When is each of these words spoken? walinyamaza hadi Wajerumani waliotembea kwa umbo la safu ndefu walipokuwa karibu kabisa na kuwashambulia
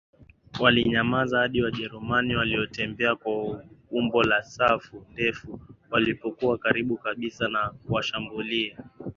walinyamaza 0.59 1.39
hadi 1.39 1.61
Wajerumani 1.63 2.35
waliotembea 2.35 3.15
kwa 3.15 3.63
umbo 3.91 4.23
la 4.23 4.43
safu 4.43 5.05
ndefu 5.13 5.59
walipokuwa 5.89 6.57
karibu 6.57 6.97
kabisa 6.97 7.47
na 7.47 7.69
kuwashambulia 7.69 8.77